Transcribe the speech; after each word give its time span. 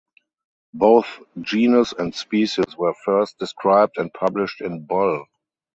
Both 0.73 1.19
genus 1.41 1.91
and 1.93 2.15
species 2.15 2.75
were 2.75 2.95
first 3.05 3.37
described 3.37 3.99
and 3.99 4.11
published 4.11 4.59
in 4.61 4.83
Bull. 4.83 5.25